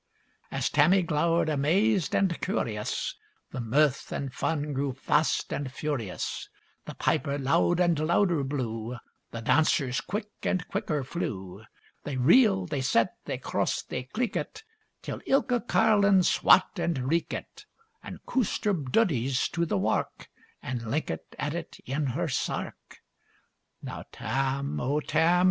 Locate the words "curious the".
2.41-3.59